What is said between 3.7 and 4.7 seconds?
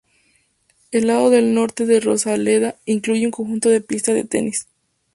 pistas de tenis.